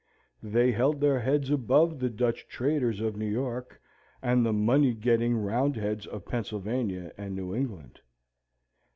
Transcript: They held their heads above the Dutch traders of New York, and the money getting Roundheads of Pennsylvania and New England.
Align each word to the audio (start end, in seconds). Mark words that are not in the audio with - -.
They 0.41 0.71
held 0.71 0.99
their 0.99 1.19
heads 1.19 1.51
above 1.51 1.99
the 1.99 2.09
Dutch 2.09 2.47
traders 2.47 3.01
of 3.01 3.15
New 3.15 3.29
York, 3.29 3.79
and 4.23 4.43
the 4.43 4.51
money 4.51 4.95
getting 4.95 5.37
Roundheads 5.37 6.07
of 6.07 6.25
Pennsylvania 6.25 7.11
and 7.19 7.35
New 7.35 7.53
England. 7.53 7.99